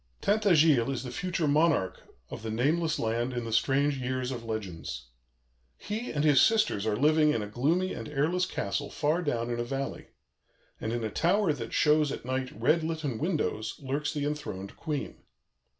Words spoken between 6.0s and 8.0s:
and his sisters are living in a gloomy